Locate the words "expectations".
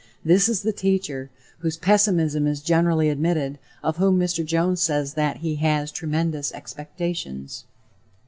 6.53-7.65